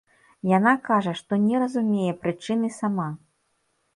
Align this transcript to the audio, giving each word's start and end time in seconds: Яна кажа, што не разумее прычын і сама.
Яна 0.57 0.71
кажа, 0.87 1.13
што 1.19 1.33
не 1.43 1.55
разумее 1.63 2.09
прычын 2.23 2.63
і 2.71 2.73
сама. 2.81 3.09